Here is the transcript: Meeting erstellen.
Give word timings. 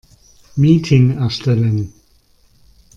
Meeting 0.57 1.19
erstellen. 1.19 1.93